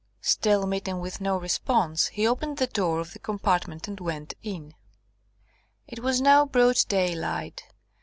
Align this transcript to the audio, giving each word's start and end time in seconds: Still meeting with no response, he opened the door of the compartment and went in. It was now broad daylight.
Still 0.23 0.65
meeting 0.65 0.99
with 0.99 1.21
no 1.21 1.37
response, 1.37 2.07
he 2.07 2.25
opened 2.25 2.57
the 2.57 2.65
door 2.65 2.99
of 2.99 3.13
the 3.13 3.19
compartment 3.19 3.87
and 3.87 3.99
went 3.99 4.33
in. 4.41 4.73
It 5.87 5.99
was 5.99 6.19
now 6.19 6.43
broad 6.43 6.77
daylight. 6.87 7.65